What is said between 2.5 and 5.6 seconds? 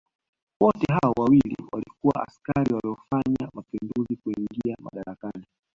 waliofanya mapinduzi kuingia madarakani